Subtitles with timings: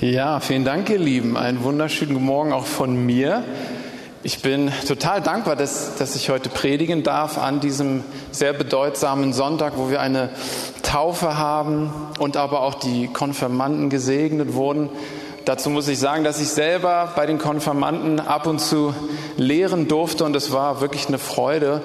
[0.00, 1.36] Ja, vielen Dank, ihr Lieben.
[1.36, 3.44] Einen wunderschönen guten Morgen auch von mir.
[4.22, 9.74] Ich bin total dankbar, dass, dass ich heute predigen darf an diesem sehr bedeutsamen Sonntag,
[9.76, 10.30] wo wir eine
[10.82, 14.88] Taufe haben und aber auch die Konfirmanden gesegnet wurden.
[15.44, 18.94] Dazu muss ich sagen, dass ich selber bei den Konfirmanden ab und zu
[19.36, 21.82] lehren durfte und es war wirklich eine Freude.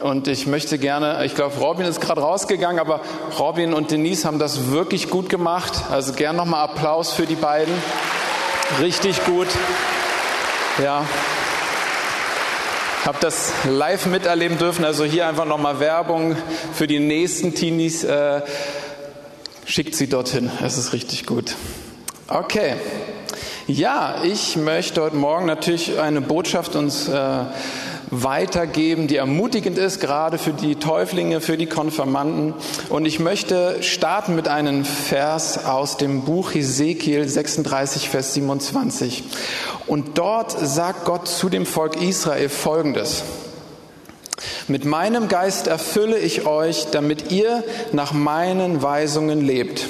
[0.00, 3.00] Und ich möchte gerne, ich glaube, Robin ist gerade rausgegangen, aber
[3.38, 5.84] Robin und Denise haben das wirklich gut gemacht.
[5.90, 7.74] Also gern nochmal Applaus für die beiden.
[8.80, 9.48] Richtig gut.
[10.82, 11.04] Ja.
[13.04, 14.84] Habe das live miterleben dürfen.
[14.84, 16.36] Also hier einfach nochmal Werbung
[16.74, 18.04] für die nächsten Teenies.
[18.04, 18.42] Äh,
[19.64, 20.50] schickt sie dorthin.
[20.62, 21.54] Es ist richtig gut.
[22.28, 22.74] Okay.
[23.66, 27.44] Ja, ich möchte heute Morgen natürlich eine Botschaft uns äh,
[28.10, 32.54] weitergeben, die ermutigend ist, gerade für die Täuflinge, für die Konfirmanden.
[32.88, 39.24] Und ich möchte starten mit einem Vers aus dem Buch Hesekiel 36, Vers 27.
[39.86, 43.22] Und dort sagt Gott zu dem Volk Israel Folgendes.
[44.68, 49.86] Mit meinem Geist erfülle ich euch, damit ihr nach meinen Weisungen lebt,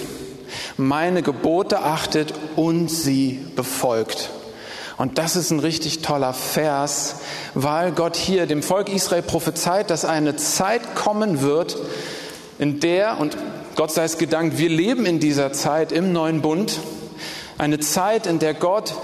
[0.77, 4.31] meine Gebote achtet und sie befolgt.
[4.99, 7.17] Und das ist ein richtig toller Vers,
[7.55, 11.77] weil Gott hier dem Volk Israel prophezeit, dass eine Zeit kommen wird,
[12.59, 13.37] in der, und
[13.77, 16.81] Gott sei es gedankt, wir leben in dieser Zeit im neuen Bund,
[17.59, 18.95] eine Zeit, in der Gott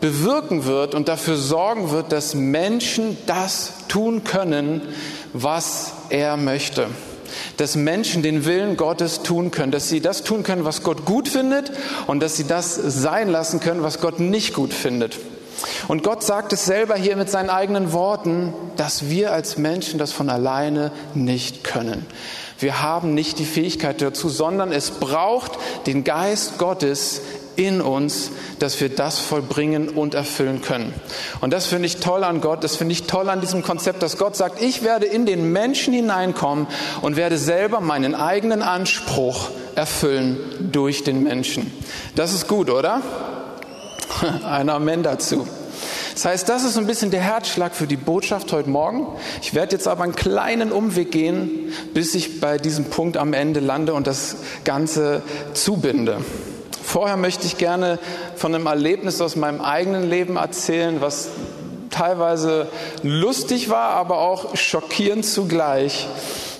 [0.00, 4.82] bewirken wird und dafür sorgen wird, dass Menschen das tun können,
[5.32, 6.86] was er möchte.
[7.56, 11.28] Dass Menschen den Willen Gottes tun können, dass sie das tun können, was Gott gut
[11.28, 11.72] findet
[12.06, 15.18] und dass sie das sein lassen können, was Gott nicht gut findet.
[15.88, 20.12] Und Gott sagt es selber hier mit seinen eigenen Worten, dass wir als Menschen das
[20.12, 22.06] von alleine nicht können.
[22.58, 25.52] Wir haben nicht die Fähigkeit dazu, sondern es braucht
[25.86, 27.22] den Geist Gottes
[27.56, 30.94] in uns, dass wir das vollbringen und erfüllen können.
[31.40, 34.18] Und das finde ich toll an Gott, das finde ich toll an diesem Konzept, dass
[34.18, 36.66] Gott sagt, ich werde in den Menschen hineinkommen
[37.02, 40.38] und werde selber meinen eigenen Anspruch erfüllen
[40.72, 41.72] durch den Menschen.
[42.14, 43.02] Das ist gut, oder?
[44.44, 45.46] Ein Amen dazu.
[46.14, 49.06] Das heißt, das ist ein bisschen der Herzschlag für die Botschaft heute Morgen.
[49.40, 53.60] Ich werde jetzt aber einen kleinen Umweg gehen, bis ich bei diesem Punkt am Ende
[53.60, 55.22] lande und das Ganze
[55.54, 56.18] zubinde.
[56.82, 57.98] Vorher möchte ich gerne
[58.36, 61.28] von einem Erlebnis aus meinem eigenen Leben erzählen, was
[61.90, 62.68] teilweise
[63.02, 66.08] lustig war, aber auch schockierend zugleich.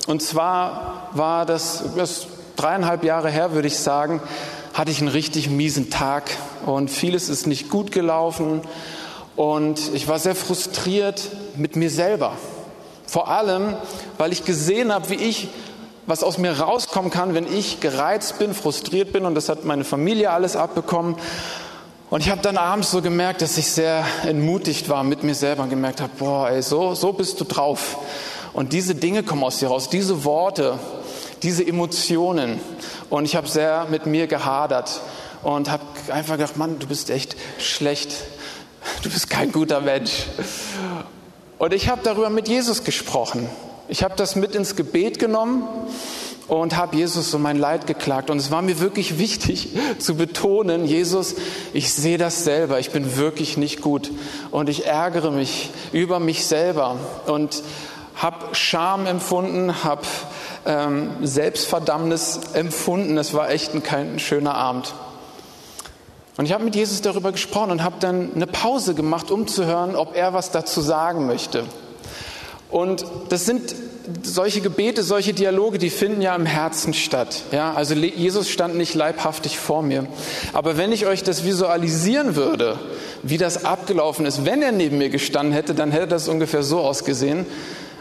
[0.06, 4.22] Und zwar war das, das dreieinhalb Jahre her, würde ich sagen,
[4.81, 6.31] hatte ich einen richtig miesen Tag
[6.65, 8.63] und vieles ist nicht gut gelaufen
[9.37, 11.21] und ich war sehr frustriert
[11.55, 12.33] mit mir selber.
[13.07, 13.77] Vor allem,
[14.17, 15.49] weil ich gesehen habe, wie ich,
[16.07, 19.85] was aus mir rauskommen kann, wenn ich gereizt bin, frustriert bin und das hat meine
[19.85, 21.17] Familie alles abbekommen.
[22.09, 25.65] Und ich habe dann abends so gemerkt, dass ich sehr entmutigt war mit mir selber
[25.65, 27.99] und gemerkt habe, boah, ey, so, so bist du drauf.
[28.55, 30.79] Und diese Dinge kommen aus dir raus, diese Worte,
[31.43, 32.61] diese Emotionen.
[33.09, 35.01] Und ich habe sehr mit mir gehadert
[35.43, 38.15] und habe einfach gedacht, Mann, du bist echt schlecht.
[39.03, 40.27] Du bist kein guter Mensch.
[41.59, 43.49] Und ich habe darüber mit Jesus gesprochen.
[43.89, 45.65] Ich habe das mit ins Gebet genommen
[46.51, 48.28] und habe Jesus so mein Leid geklagt.
[48.28, 49.69] Und es war mir wirklich wichtig
[49.99, 51.37] zu betonen, Jesus,
[51.72, 54.11] ich sehe das selber, ich bin wirklich nicht gut
[54.51, 56.97] und ich ärgere mich über mich selber
[57.27, 57.62] und
[58.17, 60.03] habe Scham empfunden, habe
[60.66, 63.16] ähm, Selbstverdammnis empfunden.
[63.19, 64.94] Es war echt ein, kein schöner Abend.
[66.37, 69.66] Und ich habe mit Jesus darüber gesprochen und habe dann eine Pause gemacht, um zu
[69.66, 71.65] hören, ob er was dazu sagen möchte.
[72.71, 73.75] Und das sind
[74.22, 77.42] solche Gebete, solche Dialoge, die finden ja im Herzen statt.
[77.53, 80.06] Ja, also Jesus stand nicht leibhaftig vor mir.
[80.53, 82.78] Aber wenn ich euch das visualisieren würde,
[83.22, 86.81] wie das abgelaufen ist, wenn er neben mir gestanden hätte, dann hätte das ungefähr so
[86.81, 87.47] ausgesehen.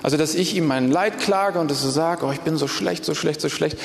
[0.10, 2.68] Also, dass ich ihm mein Leid klage und es so sage, oh, ich bin so
[2.68, 3.78] schlecht, so schlecht, so schlecht.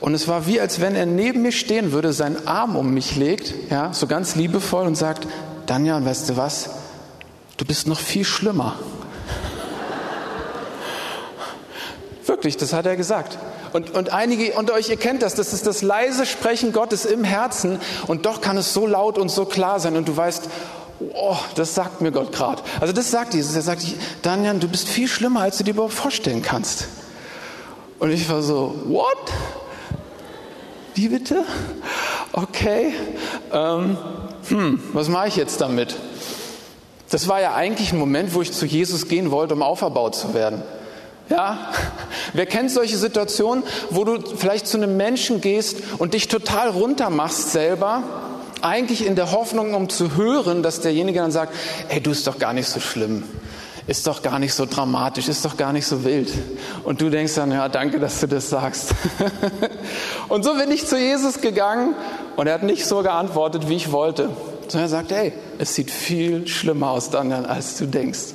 [0.00, 3.14] Und es war wie, als wenn er neben mir stehen würde, seinen Arm um mich
[3.14, 5.28] legt, ja, so ganz liebevoll und sagt,
[5.66, 6.70] Daniel, weißt du was?
[7.58, 8.74] Du bist noch viel schlimmer.
[12.26, 13.38] Wirklich, das hat er gesagt.
[13.72, 17.22] Und, und einige unter euch, ihr kennt das, das ist das leise Sprechen Gottes im
[17.22, 17.78] Herzen
[18.08, 20.48] und doch kann es so laut und so klar sein und du weißt,
[21.00, 22.62] oh, das sagt mir Gott gerade.
[22.80, 23.54] Also das sagt Jesus.
[23.54, 23.84] Er sagt,
[24.22, 26.88] Daniel, du bist viel schlimmer, als du dir überhaupt vorstellen kannst.
[27.98, 29.32] Und ich war so, what?
[30.94, 31.44] Wie bitte?
[32.32, 32.92] Okay.
[33.52, 33.96] Ähm,
[34.48, 35.96] hm, was mache ich jetzt damit?
[37.10, 40.34] Das war ja eigentlich ein Moment, wo ich zu Jesus gehen wollte, um auferbaut zu
[40.34, 40.62] werden.
[41.28, 41.72] Ja?
[42.32, 47.52] Wer kennt solche Situationen, wo du vielleicht zu einem Menschen gehst und dich total runtermachst
[47.52, 48.02] selber
[48.62, 51.54] Eigentlich in der Hoffnung, um zu hören, dass derjenige dann sagt,
[51.88, 53.24] hey, du ist doch gar nicht so schlimm.
[53.86, 56.30] Ist doch gar nicht so dramatisch, ist doch gar nicht so wild.
[56.84, 58.90] Und du denkst dann, ja, danke, dass du das sagst.
[60.28, 61.94] und so bin ich zu Jesus gegangen
[62.36, 64.28] und er hat nicht so geantwortet, wie ich wollte.
[64.68, 68.34] Sondern er sagt, hey, es sieht viel schlimmer aus, Daniel, als du denkst.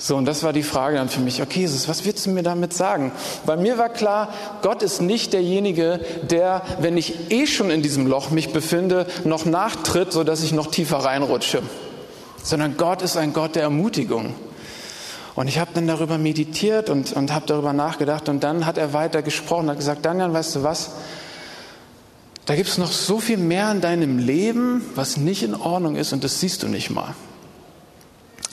[0.00, 2.44] So, und das war die Frage dann für mich, okay, Jesus, was willst du mir
[2.44, 3.10] damit sagen?
[3.44, 8.06] Weil mir war klar, Gott ist nicht derjenige, der, wenn ich eh schon in diesem
[8.06, 11.62] Loch mich befinde, noch nachtritt, sodass ich noch tiefer reinrutsche.
[12.40, 14.34] Sondern Gott ist ein Gott der Ermutigung.
[15.34, 18.92] Und ich habe dann darüber meditiert und, und habe darüber nachgedacht und dann hat er
[18.92, 20.92] weiter gesprochen, hat gesagt, Daniel, weißt du was?
[22.46, 26.12] Da gibt es noch so viel mehr in deinem Leben, was nicht in Ordnung ist
[26.12, 27.14] und das siehst du nicht mal.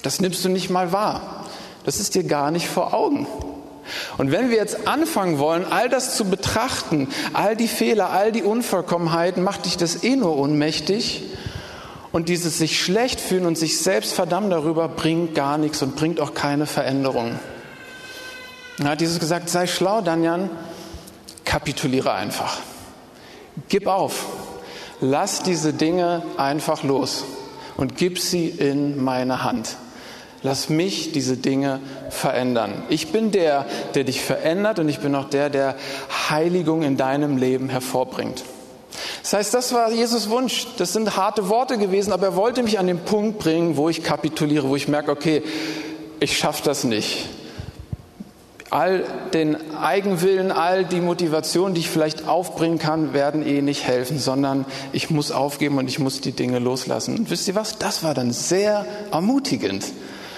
[0.06, 1.46] Das nimmst du nicht mal wahr.
[1.84, 3.26] Das ist dir gar nicht vor Augen.
[4.20, 8.44] Und wenn wir jetzt anfangen wollen, all das zu betrachten, all die Fehler, all die
[8.44, 11.24] Unvollkommenheiten, macht dich das eh nur ohnmächtig.
[12.12, 16.20] Und dieses sich schlecht fühlen und sich selbst verdammen darüber bringt gar nichts und bringt
[16.20, 17.40] auch keine Veränderung.
[18.78, 20.52] Dann hat Jesus gesagt, sei schlau, Danjan,
[21.46, 22.60] kapituliere einfach.
[23.70, 24.28] Gib auf.
[25.02, 27.26] Lass diese Dinge einfach los
[27.76, 29.78] und gib sie in meine Hand.
[30.46, 31.80] Lass mich diese Dinge
[32.12, 32.84] verändern.
[32.90, 33.66] Ich bin der,
[33.96, 35.74] der dich verändert und ich bin auch der, der
[36.30, 38.44] Heiligung in deinem Leben hervorbringt.
[39.24, 40.68] Das heißt, das war Jesus Wunsch.
[40.78, 44.04] Das sind harte Worte gewesen, aber er wollte mich an den Punkt bringen, wo ich
[44.04, 45.42] kapituliere, wo ich merke, okay,
[46.20, 47.26] ich schaffe das nicht.
[48.70, 49.04] All
[49.34, 54.66] den Eigenwillen, all die Motivation, die ich vielleicht aufbringen kann, werden eh nicht helfen, sondern
[54.94, 57.18] ich muss aufgeben und ich muss die Dinge loslassen.
[57.18, 57.80] Und wisst ihr was?
[57.80, 59.86] Das war dann sehr ermutigend.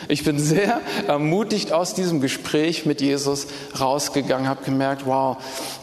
[0.09, 5.37] Ich bin sehr ermutigt aus diesem Gespräch mit Jesus rausgegangen, habe gemerkt, wow,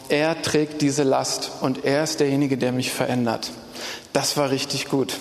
[0.08, 3.50] er trägt diese Last und er ist derjenige, der mich verändert.
[4.14, 5.18] Das war richtig gut.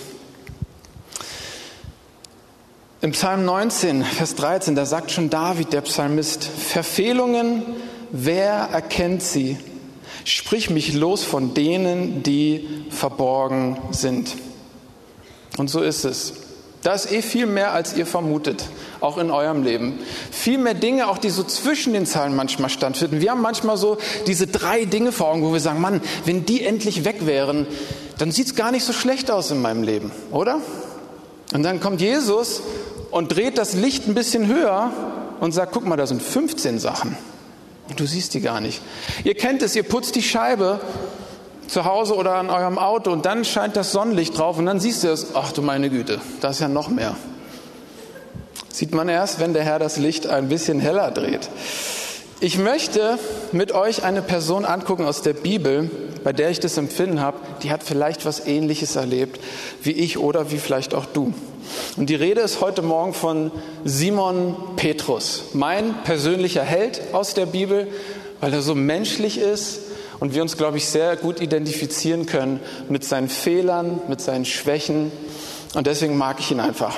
[3.02, 7.62] Im Psalm 19, Vers 13, da sagt schon David, der Psalmist, Verfehlungen,
[8.10, 9.58] wer erkennt sie?
[10.24, 14.34] Sprich mich los von denen, die verborgen sind.
[15.58, 16.43] Und so ist es.
[16.84, 18.66] Da ist eh viel mehr, als ihr vermutet,
[19.00, 19.98] auch in eurem Leben.
[20.30, 23.22] Viel mehr Dinge, auch die so zwischen den Zahlen manchmal stattfinden.
[23.22, 23.96] Wir haben manchmal so
[24.26, 27.66] diese drei Dinge vor Augen, wo wir sagen, Mann, wenn die endlich weg wären,
[28.18, 30.60] dann sieht es gar nicht so schlecht aus in meinem Leben, oder?
[31.54, 32.60] Und dann kommt Jesus
[33.10, 34.92] und dreht das Licht ein bisschen höher
[35.40, 37.16] und sagt, guck mal, da sind 15 Sachen.
[37.88, 38.82] Und du siehst die gar nicht.
[39.24, 40.80] Ihr kennt es, ihr putzt die Scheibe
[41.74, 45.02] zu Hause oder an eurem Auto und dann scheint das Sonnenlicht drauf und dann siehst
[45.02, 47.16] du es, ach du meine Güte, da ist ja noch mehr.
[48.68, 51.50] Sieht man erst, wenn der Herr das Licht ein bisschen heller dreht.
[52.38, 53.18] Ich möchte
[53.50, 55.90] mit euch eine Person angucken aus der Bibel,
[56.22, 59.40] bei der ich das Empfinden habe, die hat vielleicht was Ähnliches erlebt
[59.82, 61.34] wie ich oder wie vielleicht auch du.
[61.96, 63.50] Und die Rede ist heute Morgen von
[63.84, 67.88] Simon Petrus, mein persönlicher Held aus der Bibel,
[68.40, 69.80] weil er so menschlich ist,
[70.20, 75.10] und wir uns, glaube ich, sehr gut identifizieren können mit seinen Fehlern, mit seinen Schwächen.
[75.74, 76.96] Und deswegen mag ich ihn einfach.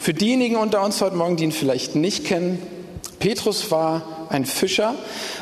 [0.00, 2.62] Für diejenigen unter uns heute Morgen, die ihn vielleicht nicht kennen,
[3.18, 4.94] Petrus war ein Fischer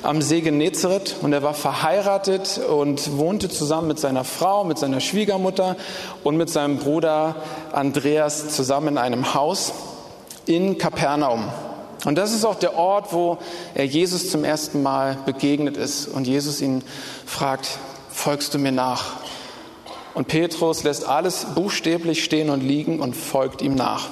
[0.03, 5.01] am See Genezareth und er war verheiratet und wohnte zusammen mit seiner Frau, mit seiner
[5.01, 5.77] Schwiegermutter
[6.25, 7.37] und mit seinem Bruder
[7.73, 9.73] Andreas zusammen in einem Haus
[10.47, 11.45] in Kapernaum.
[12.07, 13.37] Und das ist auch der Ort, wo
[13.75, 16.85] er Jesus zum ersten Mal begegnet ist und Jesus ihn
[17.27, 19.15] fragt, folgst du mir nach?
[20.15, 24.09] Und Petrus lässt alles buchstäblich stehen und liegen und folgt ihm nach.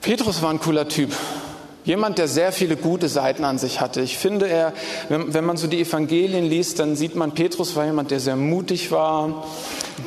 [0.00, 1.12] Petrus war ein cooler Typ.
[1.84, 4.02] Jemand, der sehr viele gute Seiten an sich hatte.
[4.02, 4.72] Ich finde, er,
[5.08, 8.36] wenn, wenn man so die Evangelien liest, dann sieht man, Petrus war jemand, der sehr
[8.36, 9.44] mutig war,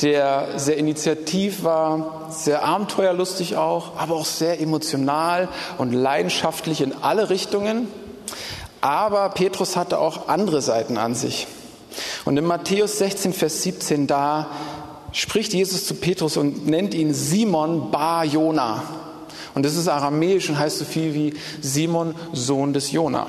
[0.01, 7.29] der sehr initiativ war, sehr abenteuerlustig auch, aber auch sehr emotional und leidenschaftlich in alle
[7.29, 7.89] Richtungen.
[8.79, 11.45] Aber Petrus hatte auch andere Seiten an sich.
[12.23, 14.47] Und in Matthäus 16, Vers 17, da
[15.11, 18.83] spricht Jesus zu Petrus und nennt ihn Simon Bar Jona.
[19.55, 23.27] Und das ist aramäisch und heißt so viel wie Simon, Sohn des Jona.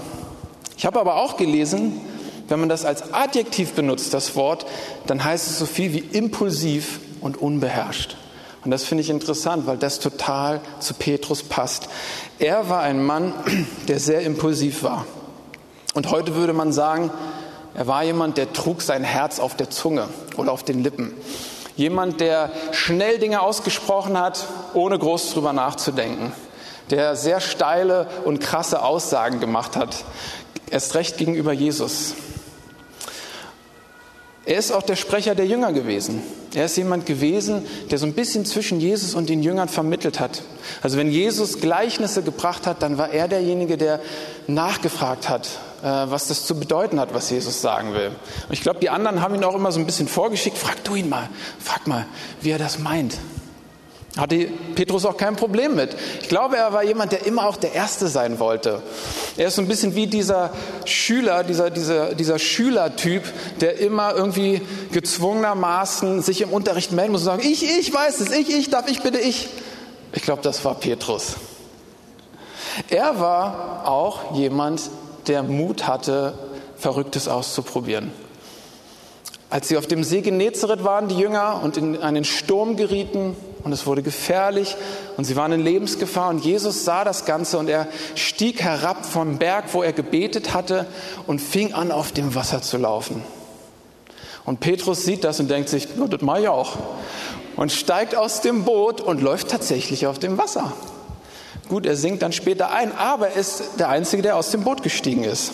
[0.76, 2.00] Ich habe aber auch gelesen,
[2.48, 4.66] wenn man das als Adjektiv benutzt, das Wort,
[5.06, 8.16] dann heißt es so viel wie impulsiv und unbeherrscht.
[8.64, 11.88] Und das finde ich interessant, weil das total zu Petrus passt.
[12.38, 13.32] Er war ein Mann,
[13.88, 15.06] der sehr impulsiv war.
[15.94, 17.10] Und heute würde man sagen,
[17.74, 21.14] er war jemand, der trug sein Herz auf der Zunge oder auf den Lippen.
[21.76, 26.32] Jemand, der schnell Dinge ausgesprochen hat, ohne groß drüber nachzudenken.
[26.90, 30.04] Der sehr steile und krasse Aussagen gemacht hat.
[30.70, 32.14] Erst recht gegenüber Jesus.
[34.46, 36.22] Er ist auch der Sprecher der Jünger gewesen.
[36.54, 40.42] Er ist jemand gewesen, der so ein bisschen zwischen Jesus und den Jüngern vermittelt hat.
[40.82, 44.00] Also wenn Jesus Gleichnisse gebracht hat, dann war er derjenige, der
[44.46, 45.48] nachgefragt hat,
[45.82, 48.08] was das zu bedeuten hat, was Jesus sagen will.
[48.08, 50.58] Und ich glaube, die anderen haben ihn auch immer so ein bisschen vorgeschickt.
[50.58, 51.28] Frag du ihn mal,
[51.58, 52.06] frag mal,
[52.40, 53.18] wie er das meint.
[54.16, 55.94] Hatte Petrus auch kein Problem mit.
[56.22, 58.80] Ich glaube, er war jemand, der immer auch der Erste sein wollte.
[59.36, 60.52] Er ist so ein bisschen wie dieser
[60.86, 63.24] Schüler, dieser, dieser, dieser Schülertyp,
[63.60, 68.30] der immer irgendwie gezwungenermaßen sich im Unterricht melden muss und sagen, ich, ich weiß es,
[68.30, 69.48] ich, ich, darf ich, bitte ich.
[70.14, 71.36] Ich glaube, das war Petrus.
[72.88, 74.80] Er war auch jemand,
[75.28, 76.34] der Mut hatte,
[76.76, 78.12] Verrücktes auszuprobieren.
[79.48, 83.72] Als sie auf dem See Genezareth waren, die Jünger, und in einen Sturm gerieten, und
[83.72, 84.76] es wurde gefährlich
[85.16, 89.38] und sie waren in Lebensgefahr und Jesus sah das Ganze und er stieg herab vom
[89.38, 90.86] Berg, wo er gebetet hatte
[91.26, 93.24] und fing an, auf dem Wasser zu laufen.
[94.44, 96.76] Und Petrus sieht das und denkt sich, das mache ich auch.
[97.56, 100.72] Und steigt aus dem Boot und läuft tatsächlich auf dem Wasser.
[101.68, 104.82] Gut, er sinkt dann später ein, aber er ist der Einzige, der aus dem Boot
[104.82, 105.52] gestiegen ist.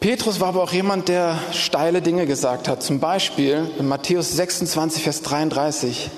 [0.00, 2.82] Petrus war aber auch jemand, der steile Dinge gesagt hat.
[2.82, 6.10] Zum Beispiel in Matthäus 26, Vers 33.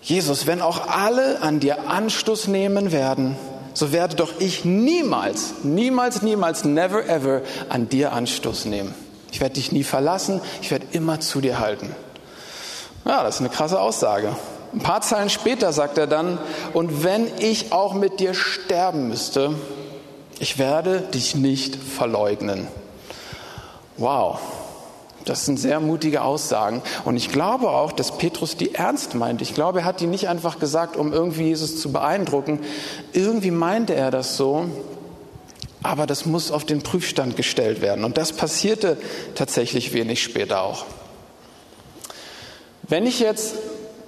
[0.00, 3.36] Jesus, wenn auch alle an dir Anstoß nehmen werden,
[3.74, 8.94] so werde doch ich niemals, niemals, niemals, never ever an dir Anstoß nehmen.
[9.30, 11.94] Ich werde dich nie verlassen, ich werde immer zu dir halten.
[13.04, 14.34] Ja, das ist eine krasse Aussage.
[14.72, 16.38] Ein paar Zeilen später sagt er dann,
[16.74, 19.54] und wenn ich auch mit dir sterben müsste,
[20.40, 22.68] ich werde dich nicht verleugnen.
[23.96, 24.38] Wow,
[25.24, 26.82] das sind sehr mutige Aussagen.
[27.04, 29.42] Und ich glaube auch, dass Petrus die ernst meint.
[29.42, 32.60] Ich glaube, er hat die nicht einfach gesagt, um irgendwie Jesus zu beeindrucken.
[33.12, 34.66] Irgendwie meinte er das so.
[35.82, 38.04] Aber das muss auf den Prüfstand gestellt werden.
[38.04, 38.96] Und das passierte
[39.34, 40.86] tatsächlich wenig später auch.
[42.82, 43.54] Wenn ich jetzt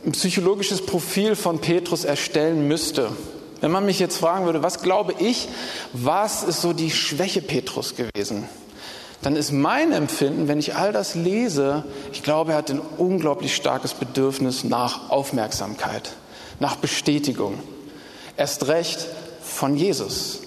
[0.05, 3.11] ein psychologisches Profil von Petrus erstellen müsste,
[3.61, 5.49] wenn man mich jetzt fragen würde, was glaube ich,
[5.93, 8.49] was ist so die Schwäche Petrus gewesen?
[9.23, 13.55] Dann ist mein Empfinden, wenn ich all das lese, ich glaube, er hat ein unglaublich
[13.55, 16.13] starkes Bedürfnis nach Aufmerksamkeit,
[16.59, 17.59] nach Bestätigung.
[18.39, 19.07] Erst recht
[19.43, 20.41] von Jesus.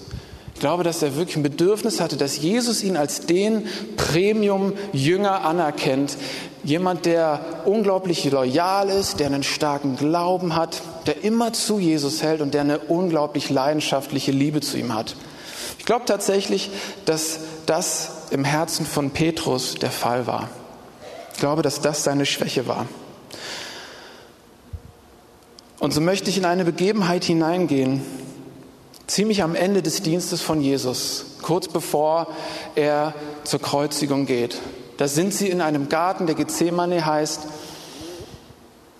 [0.64, 3.66] Ich glaube, dass er wirklich ein Bedürfnis hatte, dass Jesus ihn als den
[3.98, 6.16] Premium-Jünger anerkennt.
[6.62, 12.40] Jemand, der unglaublich loyal ist, der einen starken Glauben hat, der immer zu Jesus hält
[12.40, 15.16] und der eine unglaublich leidenschaftliche Liebe zu ihm hat.
[15.78, 16.70] Ich glaube tatsächlich,
[17.04, 20.48] dass das im Herzen von Petrus der Fall war.
[21.34, 22.86] Ich glaube, dass das seine Schwäche war.
[25.78, 28.00] Und so möchte ich in eine Begebenheit hineingehen,
[29.06, 32.28] ziemlich am Ende des Dienstes von Jesus, kurz bevor
[32.74, 34.58] er zur Kreuzigung geht.
[34.96, 37.40] Da sind sie in einem Garten, der Gethsemane heißt.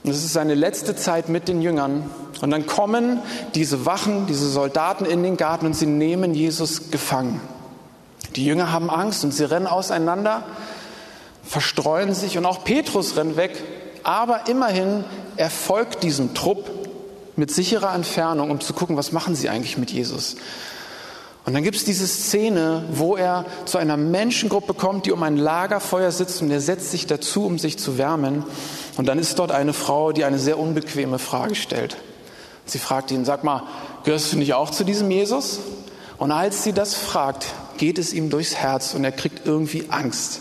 [0.03, 2.11] Und es ist seine letzte Zeit mit den Jüngern.
[2.43, 3.23] Und dann kommen
[3.55, 7.41] diese Wachen, diese Soldaten in den Garten und sie nehmen Jesus gefangen.
[8.37, 10.43] Die Jünger haben Angst und sie rennen auseinander,
[11.45, 13.63] verstreuen sich und auch Petrus rennt weg.
[14.03, 15.05] Aber immerhin
[15.37, 16.69] erfolgt diesem Trupp
[17.37, 20.37] mit sicherer Entfernung, um zu gucken, was machen sie eigentlich mit Jesus.
[21.45, 25.37] Und dann gibt es diese Szene, wo er zu einer Menschengruppe kommt, die um ein
[25.37, 28.45] Lagerfeuer sitzt und er setzt sich dazu, um sich zu wärmen.
[28.97, 31.97] Und dann ist dort eine Frau, die eine sehr unbequeme Frage stellt.
[32.65, 33.63] Sie fragt ihn, sag mal,
[34.05, 35.61] gehörst du nicht auch zu diesem Jesus?
[36.17, 37.45] Und als sie das fragt,
[37.77, 40.41] geht es ihm durchs Herz und er kriegt irgendwie Angst.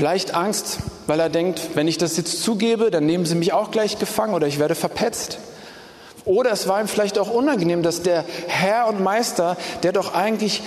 [0.00, 3.70] Vielleicht Angst, weil er denkt, wenn ich das jetzt zugebe, dann nehmen sie mich auch
[3.70, 5.36] gleich gefangen oder ich werde verpetzt.
[6.24, 10.62] Oder es war ihm vielleicht auch unangenehm, dass der Herr und Meister, der doch eigentlich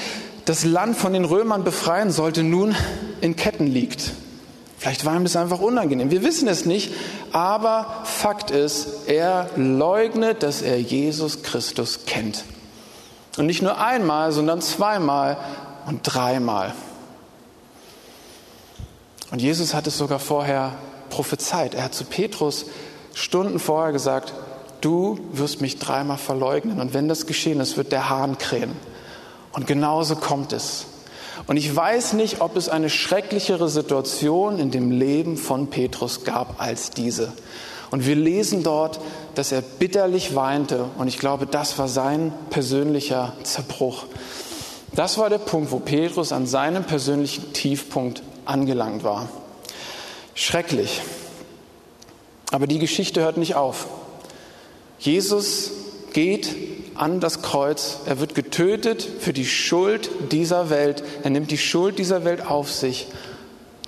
[0.46, 2.76] das Land von den Römern befreien sollte, nun
[3.22, 4.12] in Ketten liegt.
[4.78, 6.12] Vielleicht war ihm das einfach unangenehm.
[6.12, 6.94] Wir wissen es nicht,
[7.32, 12.44] aber Fakt ist, er leugnet, dass er Jesus Christus kennt.
[13.38, 15.38] Und nicht nur einmal, sondern zweimal
[15.88, 16.76] und dreimal.
[19.34, 20.74] Und Jesus hat es sogar vorher
[21.10, 21.74] prophezeit.
[21.74, 22.68] Er hat zu Petrus
[23.16, 24.32] Stunden vorher gesagt,
[24.80, 26.80] du wirst mich dreimal verleugnen.
[26.80, 28.74] Und wenn das geschehen ist, wird der Hahn krähen.
[29.52, 30.86] Und genauso kommt es.
[31.48, 36.62] Und ich weiß nicht, ob es eine schrecklichere Situation in dem Leben von Petrus gab
[36.62, 37.34] als diese.
[37.90, 39.00] Und wir lesen dort,
[39.34, 40.86] dass er bitterlich weinte.
[41.00, 44.06] Und ich glaube, das war sein persönlicher Zerbruch.
[44.94, 49.30] Das war der Punkt, wo Petrus an seinem persönlichen Tiefpunkt angelangt war.
[50.36, 51.02] Schrecklich.
[52.52, 53.88] Aber die Geschichte hört nicht auf.
[55.00, 55.72] Jesus
[56.14, 56.56] geht
[56.96, 57.98] an das Kreuz.
[58.06, 61.04] Er wird getötet für die Schuld dieser Welt.
[61.24, 63.08] Er nimmt die Schuld dieser Welt auf sich.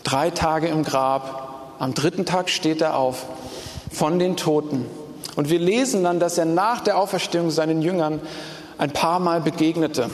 [0.04, 1.76] Drei Tage im Grab.
[1.80, 3.26] Am dritten Tag steht er auf
[3.92, 4.86] von den Toten.
[5.36, 8.22] Und wir lesen dann, dass er nach der Auferstehung seinen Jüngern
[8.78, 10.10] ein paar Mal begegnete.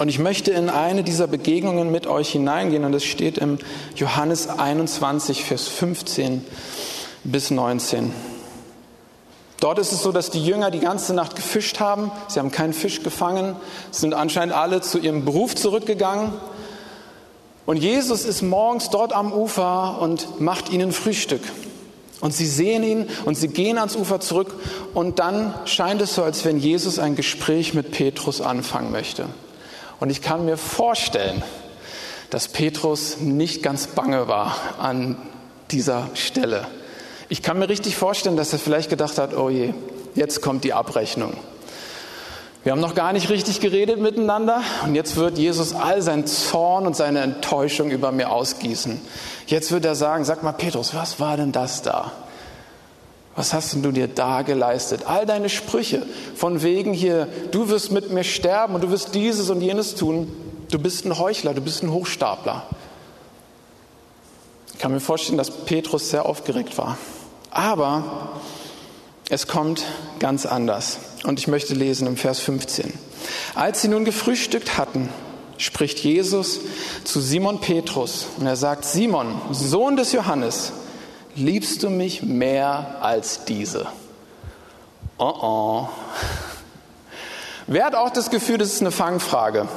[0.00, 3.58] Und ich möchte in eine dieser Begegnungen mit euch hineingehen und es steht im
[3.94, 6.42] Johannes 21, Vers 15
[7.22, 8.10] bis 19.
[9.60, 12.10] Dort ist es so, dass die Jünger die ganze Nacht gefischt haben.
[12.28, 13.56] Sie haben keinen Fisch gefangen,
[13.90, 16.32] sind anscheinend alle zu ihrem Beruf zurückgegangen.
[17.66, 21.42] Und Jesus ist morgens dort am Ufer und macht ihnen Frühstück.
[22.22, 24.54] Und sie sehen ihn und sie gehen ans Ufer zurück
[24.94, 29.26] und dann scheint es so, als wenn Jesus ein Gespräch mit Petrus anfangen möchte.
[30.00, 31.42] Und ich kann mir vorstellen,
[32.30, 35.16] dass Petrus nicht ganz bange war an
[35.70, 36.66] dieser Stelle.
[37.28, 39.74] Ich kann mir richtig vorstellen, dass er vielleicht gedacht hat, oh je,
[40.14, 41.34] jetzt kommt die Abrechnung.
[42.62, 46.86] Wir haben noch gar nicht richtig geredet miteinander und jetzt wird Jesus all seinen Zorn
[46.86, 49.00] und seine Enttäuschung über mir ausgießen.
[49.46, 52.12] Jetzt wird er sagen, sag mal Petrus, was war denn das da?
[53.36, 55.06] Was hast du dir da geleistet?
[55.06, 59.50] All deine Sprüche von wegen hier, du wirst mit mir sterben und du wirst dieses
[59.50, 60.32] und jenes tun.
[60.70, 62.66] Du bist ein Heuchler, du bist ein Hochstapler.
[64.72, 66.96] Ich kann mir vorstellen, dass Petrus sehr aufgeregt war.
[67.50, 68.32] Aber
[69.28, 69.84] es kommt
[70.18, 70.98] ganz anders.
[71.24, 72.92] Und ich möchte lesen im Vers 15.
[73.54, 75.08] Als sie nun gefrühstückt hatten,
[75.56, 76.60] spricht Jesus
[77.04, 80.72] zu Simon Petrus und er sagt, Simon, Sohn des Johannes,
[81.34, 83.86] liebst du mich mehr als diese?
[85.18, 85.88] Oh oh.
[87.66, 89.68] Wer hat auch das Gefühl, das ist eine Fangfrage?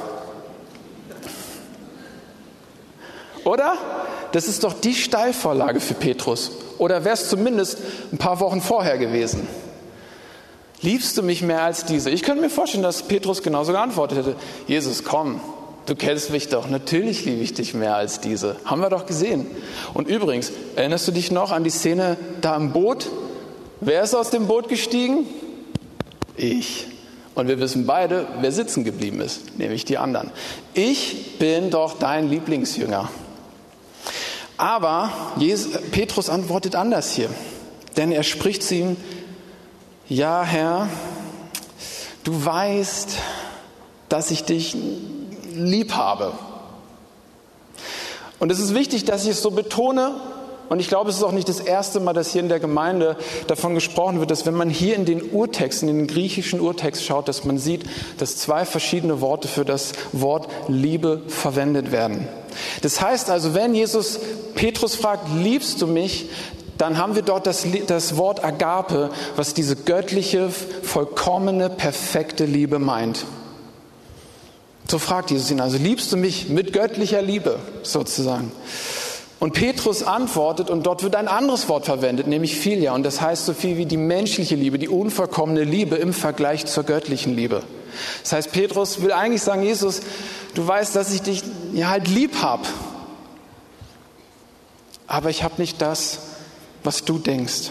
[3.44, 3.76] Oder?
[4.32, 6.50] Das ist doch die Steilvorlage für Petrus.
[6.78, 7.78] Oder wäre es zumindest
[8.12, 9.46] ein paar Wochen vorher gewesen?
[10.80, 12.10] Liebst du mich mehr als diese?
[12.10, 14.36] Ich könnte mir vorstellen, dass Petrus genauso geantwortet hätte.
[14.66, 15.40] Jesus, komm,
[15.86, 16.68] du kennst mich doch.
[16.68, 18.56] Natürlich liebe ich dich mehr als diese.
[18.64, 19.46] Haben wir doch gesehen.
[19.92, 23.10] Und übrigens, erinnerst du dich noch an die Szene da im Boot?
[23.80, 25.26] Wer ist aus dem Boot gestiegen?
[26.36, 26.86] Ich.
[27.34, 30.30] Und wir wissen beide, wer sitzen geblieben ist, nämlich die anderen.
[30.72, 33.08] Ich bin doch dein Lieblingsjünger.
[34.56, 37.28] Aber Jesus, Petrus antwortet anders hier,
[37.96, 38.96] denn er spricht zu ihm,
[40.08, 40.88] ja Herr,
[42.22, 43.16] du weißt,
[44.08, 44.76] dass ich dich
[45.54, 46.32] lieb habe.
[48.38, 50.12] Und es ist wichtig, dass ich es so betone.
[50.68, 53.16] Und ich glaube, es ist auch nicht das erste Mal, dass hier in der Gemeinde
[53.46, 57.28] davon gesprochen wird, dass wenn man hier in den Urtext, in den griechischen Urtext schaut,
[57.28, 57.84] dass man sieht,
[58.18, 62.28] dass zwei verschiedene Worte für das Wort Liebe verwendet werden.
[62.82, 64.18] Das heißt also, wenn Jesus
[64.54, 66.30] Petrus fragt, liebst du mich,
[66.78, 73.24] dann haben wir dort das, das Wort Agape, was diese göttliche, vollkommene, perfekte Liebe meint.
[74.88, 78.52] So fragt Jesus ihn also, liebst du mich mit göttlicher Liebe sozusagen?
[79.40, 82.94] Und Petrus antwortet und dort wird ein anderes Wort verwendet, nämlich Philia.
[82.94, 86.84] Und das heißt so viel wie die menschliche Liebe, die unvollkommene Liebe im Vergleich zur
[86.84, 87.62] göttlichen Liebe.
[88.22, 90.00] Das heißt, Petrus will eigentlich sagen, Jesus,
[90.54, 91.42] du weißt, dass ich dich
[91.72, 92.64] ja halt lieb habe.
[95.06, 96.20] Aber ich habe nicht das,
[96.82, 97.70] was du denkst.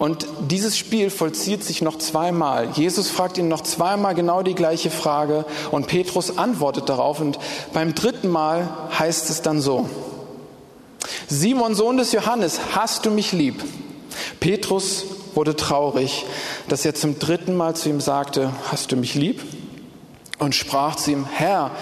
[0.00, 2.70] Und dieses Spiel vollzieht sich noch zweimal.
[2.70, 7.20] Jesus fragt ihn noch zweimal genau die gleiche Frage und Petrus antwortet darauf.
[7.20, 7.38] Und
[7.74, 8.66] beim dritten Mal
[8.98, 9.90] heißt es dann so,
[11.28, 13.62] Simon, Sohn des Johannes, hast du mich lieb?
[14.40, 16.24] Petrus wurde traurig,
[16.68, 19.42] dass er zum dritten Mal zu ihm sagte, hast du mich lieb?
[20.38, 21.72] Und sprach zu ihm, Herr,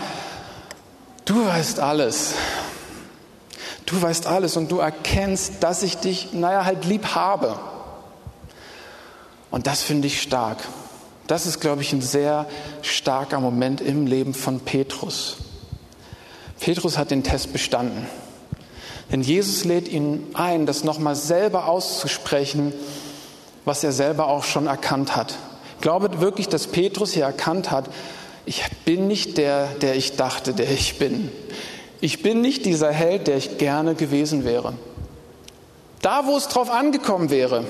[1.25, 2.35] du weißt alles.
[3.87, 7.57] Du weißt alles und du erkennst, dass ich dich, naja, halt lieb habe.
[9.51, 10.59] Und das finde ich stark.
[11.27, 12.47] Das ist, glaube ich, ein sehr
[12.83, 15.37] starker Moment im Leben von Petrus.
[16.61, 18.07] Petrus hat den Test bestanden.
[19.13, 22.73] Denn Jesus lädt ihn ein, das nochmal selber auszusprechen,
[23.65, 25.35] was er selber auch schon erkannt hat.
[25.77, 27.89] Ich glaube wirklich, dass Petrus hier erkannt hat,
[28.45, 31.31] ich bin nicht der, der ich dachte, der ich bin.
[32.01, 34.73] Ich bin nicht dieser Held, der ich gerne gewesen wäre.
[36.01, 37.65] Da, wo es drauf angekommen wäre,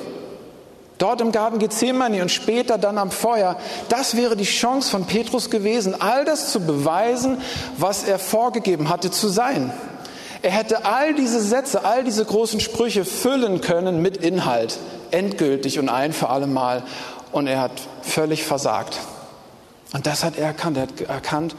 [0.98, 3.56] dort im Garten Gethsemane und später dann am Feuer,
[3.88, 7.40] das wäre die Chance von Petrus gewesen, all das zu beweisen,
[7.76, 9.72] was er vorgegeben hatte zu sein.
[10.42, 14.78] Er hätte all diese Sätze, all diese großen Sprüche füllen können mit Inhalt,
[15.10, 16.82] endgültig und ein für alle Mal.
[17.32, 18.98] Und er hat völlig versagt.
[19.92, 20.76] Und das hat er erkannt.
[20.76, 21.56] Er hat erkannt,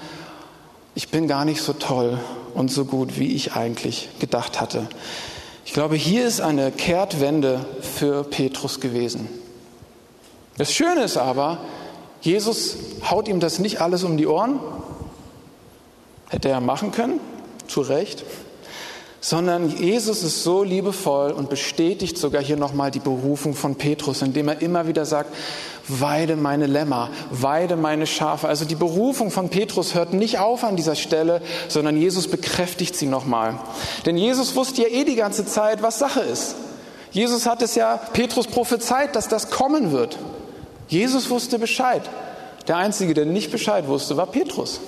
[0.96, 2.20] ich bin gar nicht so toll
[2.54, 4.88] und so gut, wie ich eigentlich gedacht hatte.
[5.66, 9.28] Ich glaube, hier ist eine Kehrtwende für Petrus gewesen.
[10.58, 11.60] Das Schöne ist aber,
[12.22, 12.76] Jesus
[13.10, 14.60] haut ihm das nicht alles um die Ohren.
[16.30, 17.20] Hätte er machen können.
[17.68, 18.26] zu Recht,
[19.22, 24.48] sondern Jesus ist so liebevoll und bestätigt sogar hier nochmal die Berufung von Petrus, indem
[24.48, 25.34] er immer wieder sagt,
[25.88, 28.48] weide meine Lämmer, weide meine Schafe.
[28.48, 33.08] Also die Berufung von Petrus hört nicht auf an dieser Stelle, sondern Jesus bekräftigt sie
[33.08, 33.60] nochmal.
[34.06, 36.56] Denn Jesus wusste ja eh die ganze Zeit, was Sache ist.
[37.12, 40.18] Jesus hat es ja Petrus prophezeit, dass das kommen wird.
[40.88, 42.04] Jesus wusste Bescheid.
[42.68, 44.80] Der Einzige, der nicht Bescheid wusste, war Petrus,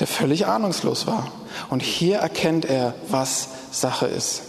[0.00, 1.30] der völlig ahnungslos war.
[1.68, 4.42] Und hier erkennt er, was Sache ist.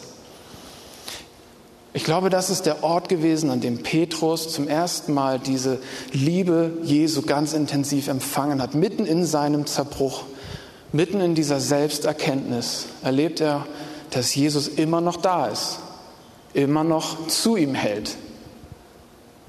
[1.93, 5.79] Ich glaube, das ist der Ort gewesen, an dem Petrus zum ersten Mal diese
[6.13, 8.75] Liebe Jesu ganz intensiv empfangen hat.
[8.75, 10.23] Mitten in seinem Zerbruch,
[10.93, 13.65] mitten in dieser Selbsterkenntnis erlebt er,
[14.11, 15.79] dass Jesus immer noch da ist,
[16.53, 18.15] immer noch zu ihm hält.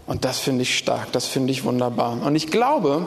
[0.09, 2.21] Und das finde ich stark, das finde ich wunderbar.
[2.23, 3.07] Und ich glaube,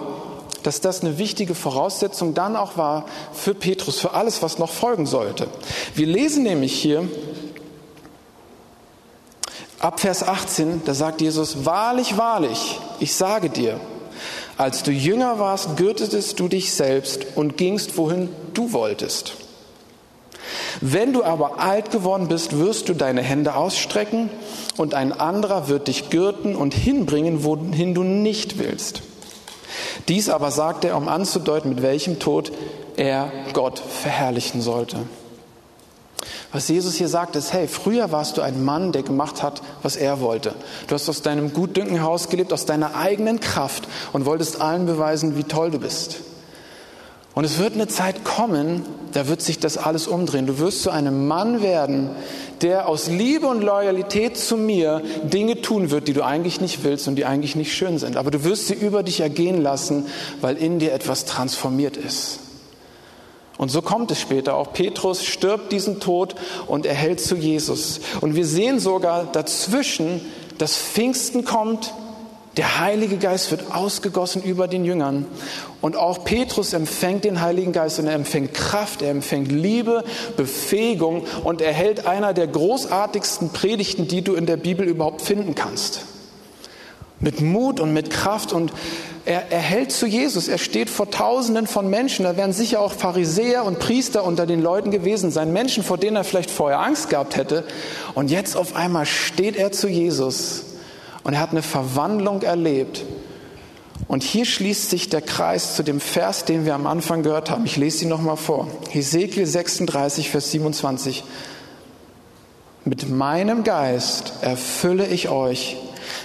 [0.65, 5.06] dass das eine wichtige Voraussetzung dann auch war für Petrus, für alles, was noch folgen
[5.06, 5.47] sollte.
[5.93, 7.08] Wir lesen nämlich hier
[9.80, 13.80] ab Vers 18, da sagt Jesus, wahrlich, wahrlich, ich sage dir,
[14.58, 19.34] als du jünger warst, gürtetest du dich selbst und gingst, wohin du wolltest.
[20.82, 24.30] Wenn du aber alt geworden bist, wirst du deine Hände ausstrecken
[24.78, 29.01] und ein anderer wird dich gürten und hinbringen, wohin du nicht willst.
[30.08, 32.52] Dies aber sagt er, um anzudeuten, mit welchem Tod
[32.98, 34.98] er Gott verherrlichen sollte.
[36.52, 39.98] Was Jesus hier sagt, ist, hey, früher warst du ein Mann, der gemacht hat, was
[39.98, 40.56] er wollte.
[40.88, 45.38] Du hast aus deinem Gutdünken Haus gelebt, aus deiner eigenen Kraft und wolltest allen beweisen,
[45.38, 46.22] wie toll du bist.
[47.34, 50.45] Und es wird eine Zeit kommen, da wird sich das alles umdrehen.
[50.45, 52.10] Du wirst zu einem Mann werden,
[52.60, 57.08] der aus Liebe und Loyalität zu mir Dinge tun wird, die du eigentlich nicht willst
[57.08, 58.17] und die eigentlich nicht schön sind.
[58.17, 60.08] Aber du wirst sie über dich ergehen lassen,
[60.41, 62.39] weil in dir etwas transformiert ist.
[63.58, 64.58] Und so kommt es später.
[64.58, 66.36] Auch Petrus stirbt diesen Tod
[66.67, 68.01] und erhält zu Jesus.
[68.19, 70.19] Und wir sehen sogar dazwischen,
[70.58, 71.93] dass Pfingsten kommt
[72.58, 75.26] der Heilige Geist wird ausgegossen über den Jüngern.
[75.82, 80.04] Und auch Petrus empfängt den Heiligen Geist und er empfängt Kraft, er empfängt Liebe,
[80.38, 86.02] Befähigung und erhält einer der großartigsten Predigten, die du in der Bibel überhaupt finden kannst.
[87.20, 88.72] Mit Mut und mit Kraft und
[89.26, 90.48] er, er hält zu Jesus.
[90.48, 92.24] Er steht vor Tausenden von Menschen.
[92.24, 95.52] Da werden sicher auch Pharisäer und Priester unter den Leuten gewesen sein.
[95.52, 97.63] Menschen, vor denen er vielleicht vorher Angst gehabt hätte.
[98.13, 100.75] Und jetzt auf einmal steht er zu Jesus
[101.26, 103.04] und er hat eine Verwandlung erlebt.
[104.08, 107.66] Und hier schließt sich der Kreis zu dem Vers, den wir am Anfang gehört haben.
[107.66, 108.68] Ich lese ihn nochmal vor.
[108.92, 111.24] Hesekiel 36, Vers 27.
[112.86, 115.78] Mit meinem Geist erfülle ich euch,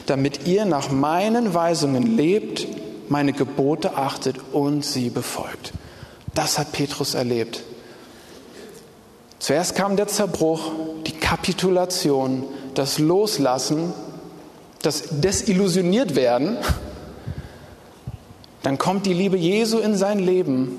[0.05, 2.67] damit ihr nach meinen Weisungen lebt,
[3.09, 5.73] meine Gebote achtet und sie befolgt.
[6.35, 7.63] Das hat Petrus erlebt.
[9.39, 10.73] Zuerst kam der Zerbruch,
[11.07, 13.95] die Kapitulation, das Loslassen
[14.83, 16.57] das desillusioniert werden,
[18.63, 20.79] dann kommt die Liebe Jesu in sein Leben,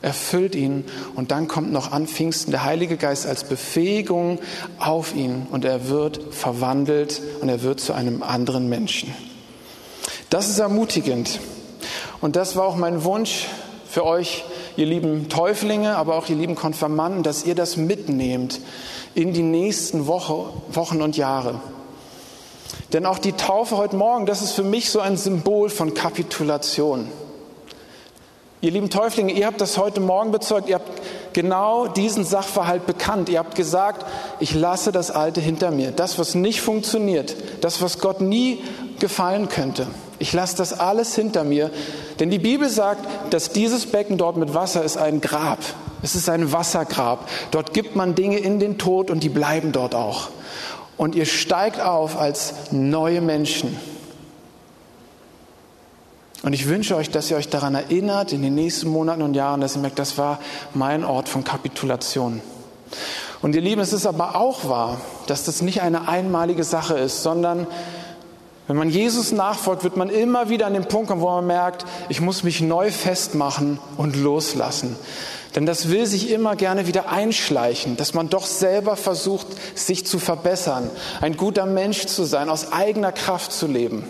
[0.00, 4.38] erfüllt ihn und dann kommt noch an Pfingsten der Heilige Geist als Befähigung
[4.78, 9.14] auf ihn und er wird verwandelt und er wird zu einem anderen Menschen.
[10.30, 11.38] Das ist ermutigend
[12.20, 13.48] und das war auch mein Wunsch
[13.86, 14.44] für euch,
[14.76, 18.60] ihr lieben Täuflinge, aber auch ihr lieben Konfirmanden, dass ihr das mitnehmt
[19.14, 21.60] in die nächsten Woche, Wochen und Jahre.
[22.92, 27.08] Denn auch die Taufe heute Morgen, das ist für mich so ein Symbol von Kapitulation.
[28.60, 31.02] Ihr lieben Täuflinge, ihr habt das heute Morgen bezeugt, ihr habt
[31.32, 33.28] genau diesen Sachverhalt bekannt.
[33.28, 34.06] Ihr habt gesagt,
[34.38, 35.90] ich lasse das Alte hinter mir.
[35.90, 38.62] Das, was nicht funktioniert, das, was Gott nie
[39.00, 39.88] gefallen könnte.
[40.18, 41.70] Ich lasse das alles hinter mir.
[42.20, 45.58] Denn die Bibel sagt, dass dieses Becken dort mit Wasser ist ein Grab.
[46.02, 47.28] Es ist ein Wassergrab.
[47.50, 50.28] Dort gibt man Dinge in den Tod und die bleiben dort auch
[50.96, 53.76] und ihr steigt auf als neue Menschen.
[56.42, 59.60] Und ich wünsche euch, dass ihr euch daran erinnert in den nächsten Monaten und Jahren,
[59.60, 60.40] dass ihr merkt, das war
[60.74, 62.40] mein Ort von Kapitulation.
[63.42, 67.22] Und ihr Lieben, es ist aber auch wahr, dass das nicht eine einmalige Sache ist,
[67.22, 67.66] sondern
[68.68, 71.84] wenn man Jesus nachfolgt, wird man immer wieder an den Punkt kommen, wo man merkt,
[72.08, 74.96] ich muss mich neu festmachen und loslassen.
[75.54, 80.18] Denn das will sich immer gerne wieder einschleichen, dass man doch selber versucht, sich zu
[80.18, 84.04] verbessern, ein guter Mensch zu sein, aus eigener Kraft zu leben.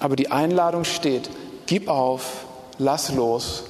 [0.00, 1.30] Aber die Einladung steht,
[1.66, 2.46] gib auf,
[2.78, 3.64] lass los.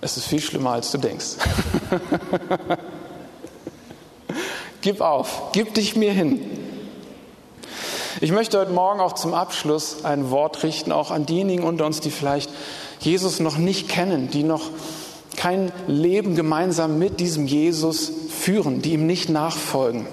[0.00, 1.36] Es ist viel schlimmer, als du denkst.
[4.80, 6.40] gib auf, gib dich mir hin.
[8.20, 12.00] Ich möchte heute Morgen auch zum Abschluss ein Wort richten, auch an diejenigen unter uns,
[12.00, 12.50] die vielleicht
[13.00, 14.62] Jesus noch nicht kennen, die noch
[15.38, 20.06] kein Leben gemeinsam mit diesem Jesus führen, die ihm nicht nachfolgen.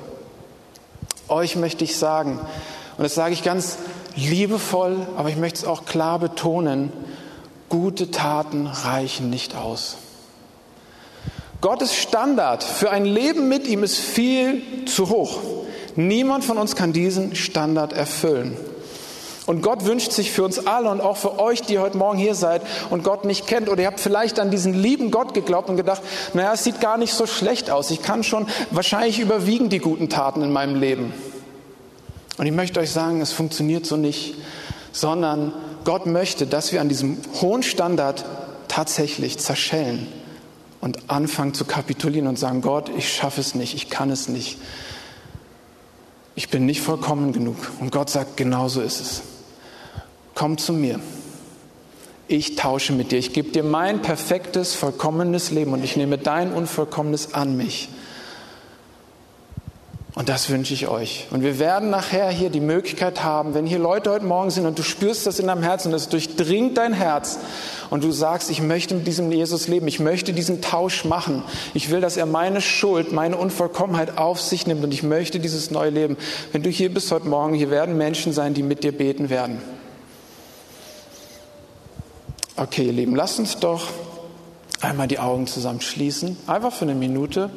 [1.27, 2.39] Euch möchte ich sagen,
[2.97, 3.79] und das sage ich ganz
[4.15, 6.93] liebevoll, aber ich möchte es auch klar betonen,
[7.69, 9.97] gute Taten reichen nicht aus.
[11.59, 15.39] Gottes Standard für ein Leben mit ihm ist viel zu hoch.
[15.95, 18.55] Niemand von uns kann diesen Standard erfüllen.
[19.45, 22.33] Und Gott wünscht sich für uns alle und auch für euch, die heute Morgen hier
[22.33, 25.77] seid und Gott nicht kennt oder ihr habt vielleicht an diesen lieben Gott geglaubt und
[25.77, 26.01] gedacht,
[26.33, 27.91] naja, es sieht gar nicht so schlecht aus.
[27.91, 31.13] Ich kann schon, wahrscheinlich überwiegen die guten Taten in meinem Leben.
[32.37, 34.35] Und ich möchte euch sagen, es funktioniert so nicht,
[34.91, 35.53] sondern
[35.83, 38.25] Gott möchte, dass wir an diesem hohen Standard
[38.67, 40.07] tatsächlich zerschellen
[40.81, 44.57] und anfangen zu kapitulieren und sagen, Gott, ich schaffe es nicht, ich kann es nicht.
[46.33, 47.55] Ich bin nicht vollkommen genug.
[47.79, 49.21] Und Gott sagt, genau so ist es.
[50.35, 50.99] Komm zu mir.
[52.27, 53.19] Ich tausche mit dir.
[53.19, 57.89] Ich gebe dir mein perfektes, vollkommenes Leben und ich nehme dein Unvollkommenes an mich.
[60.15, 61.27] Und das wünsche ich euch.
[61.31, 64.79] Und wir werden nachher hier die Möglichkeit haben, wenn hier Leute heute Morgen sind und
[64.79, 67.37] du spürst das in deinem Herzen und es durchdringt dein Herz
[67.89, 71.43] und du sagst, ich möchte mit diesem Jesus leben, ich möchte diesen Tausch machen.
[71.73, 75.69] Ich will, dass er meine Schuld, meine Unvollkommenheit auf sich nimmt und ich möchte dieses
[75.69, 76.15] neue Leben.
[76.53, 79.59] Wenn du hier bist heute Morgen, hier werden Menschen sein, die mit dir beten werden.
[82.57, 83.89] Okay, ihr Lieben, lasst uns doch
[84.79, 87.49] einmal die Augen zusammen schließen, einfach für eine Minute.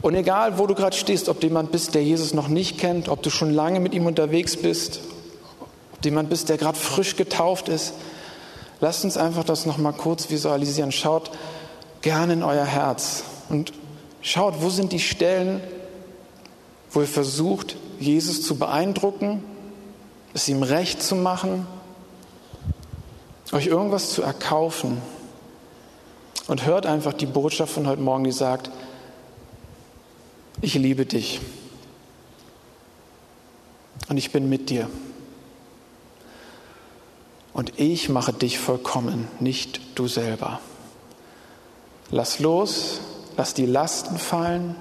[0.00, 3.08] Und egal, wo du gerade stehst, ob du jemand bist, der Jesus noch nicht kennt,
[3.08, 5.00] ob du schon lange mit ihm unterwegs bist,
[5.92, 7.94] ob du jemand bist, der gerade frisch getauft ist,
[8.80, 10.92] lasst uns einfach das nochmal kurz visualisieren.
[10.92, 11.32] Schaut
[12.02, 13.72] gerne in euer Herz und
[14.20, 15.60] schaut, wo sind die Stellen,
[16.92, 19.42] wo ihr versucht, Jesus zu beeindrucken,
[20.34, 21.66] es ihm recht zu machen,
[23.52, 25.00] euch irgendwas zu erkaufen.
[26.48, 28.70] Und hört einfach die Botschaft von heute Morgen, die sagt,
[30.60, 31.40] ich liebe dich
[34.08, 34.88] und ich bin mit dir.
[37.52, 40.60] Und ich mache dich vollkommen, nicht du selber.
[42.10, 43.00] Lass los,
[43.36, 44.74] lass die Lasten fallen,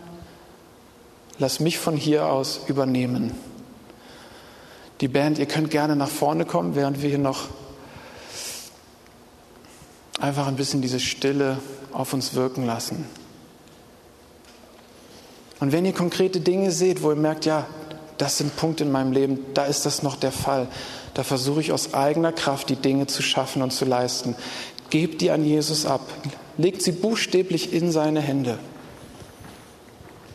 [1.37, 3.35] lass mich von hier aus übernehmen.
[5.01, 7.47] Die Band, ihr könnt gerne nach vorne kommen, während wir hier noch
[10.21, 11.57] einfach ein bisschen diese Stille
[11.91, 13.05] auf uns wirken lassen.
[15.59, 17.67] Und wenn ihr konkrete Dinge seht, wo ihr merkt, ja,
[18.17, 20.67] das sind Punkte in meinem Leben, da ist das noch der Fall,
[21.13, 24.35] da versuche ich aus eigener Kraft die Dinge zu schaffen und zu leisten.
[24.89, 26.01] Gebt die an Jesus ab,
[26.57, 28.59] legt sie buchstäblich in seine Hände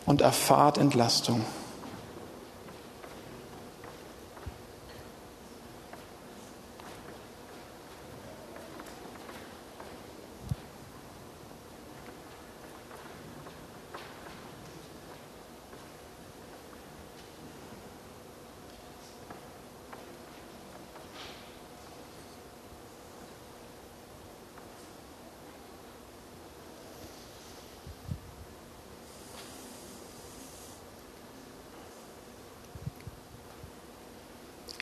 [0.05, 1.45] und erfahrt Entlastung.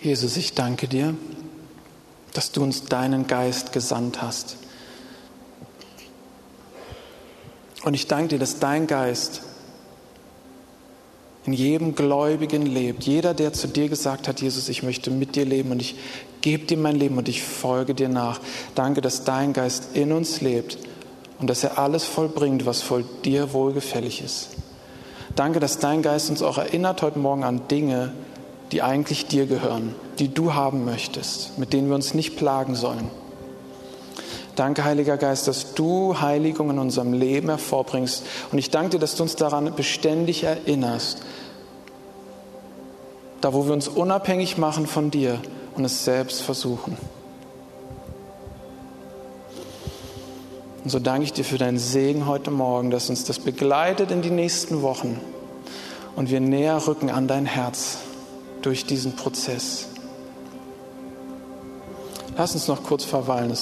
[0.05, 1.17] Jesus, ich danke dir,
[2.35, 4.59] dass du uns deinen Geist gesandt hast.
[7.85, 9.41] Und ich danke dir, dass dein Geist
[11.47, 13.05] in jedem Gläubigen lebt.
[13.05, 15.97] Jeder, der zu dir gesagt hat, Jesus, ich möchte mit dir leben und ich
[16.43, 18.41] gebe dir mein Leben und ich folge dir nach.
[18.75, 20.77] Danke, dass dein Geist in uns lebt
[21.39, 24.51] und dass er alles vollbringt, was voll dir wohlgefällig ist.
[25.35, 28.13] Danke, dass dein Geist uns auch erinnert heute Morgen an Dinge,
[28.73, 33.11] die eigentlich dir gehören, die du haben möchtest, mit denen wir uns nicht plagen sollen.
[34.57, 38.25] Danke, Heiliger Geist, dass du Heiligung in unserem Leben hervorbringst.
[38.53, 41.23] Und ich danke dir, dass du uns daran beständig erinnerst,
[43.41, 45.41] da wo wir uns unabhängig machen von dir
[45.75, 46.97] und es selbst versuchen.
[50.85, 54.23] Und so danke ich dir für deinen Segen heute Morgen, dass uns das begleitet in
[54.23, 55.19] die nächsten Wochen
[56.15, 57.99] und wir näher rücken an dein Herz
[58.65, 59.87] durch diesen Prozess.
[62.37, 63.53] Lass uns noch kurz verweilen.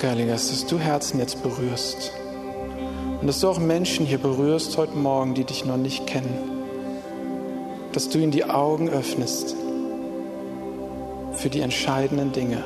[0.00, 2.12] Danke, Heiliger Geist, dass du Herzen jetzt berührst.
[3.20, 6.64] Und dass du auch Menschen hier berührst heute Morgen, die dich noch nicht kennen.
[7.92, 9.54] Dass du ihnen die Augen öffnest
[11.34, 12.64] für die entscheidenden Dinge.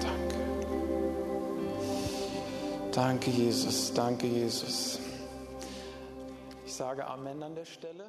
[0.00, 0.36] Danke.
[2.92, 3.92] Danke, Jesus.
[3.92, 5.00] Danke, Jesus.
[6.64, 8.04] Ich sage Amen an der Stelle.